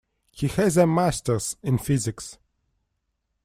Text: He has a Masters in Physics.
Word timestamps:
He 0.31 0.47
has 0.47 0.77
a 0.77 0.87
Masters 0.87 1.57
in 1.61 1.77
Physics. 1.77 2.39